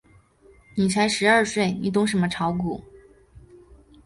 [0.73, 2.83] 你才十二岁，你懂什么炒股？